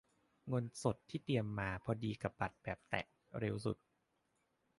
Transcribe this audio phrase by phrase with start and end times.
[0.47, 3.05] เงินสดที่เตรียมมาพอดีกับบัตรแบบแตะ
[3.39, 3.77] เร็วสุด